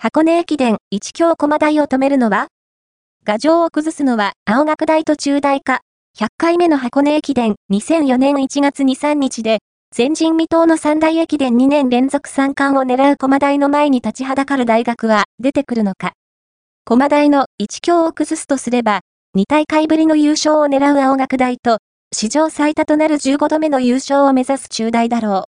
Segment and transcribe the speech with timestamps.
[0.00, 2.46] 箱根駅伝一強駒台を止めるのは？
[3.26, 5.80] 牙城を崩すのは青学大と中大か。
[6.16, 9.58] 100回目の箱根駅伝2004年1月2、3日で、
[9.96, 16.12] 前人未到の三大駅伝2年連続三冠を狙う駒台の前に立ちはだかる大学は出てくるのか。
[16.84, 19.00] 駒台の一強を崩すとすれば、
[19.36, 21.78] 2大会ぶりの優勝を狙う青学大と、
[22.14, 25.44] 史上最多となる15度目の優勝を目指す中大だろう。